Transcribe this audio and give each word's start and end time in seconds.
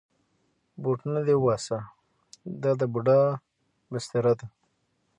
بوټونه 0.81 1.19
دې 1.27 1.35
وباسه، 1.39 1.77
دا 2.61 2.71
د 2.79 2.81
بوډا 2.93 3.21
بستره 3.91 4.33
ده. 4.39 4.47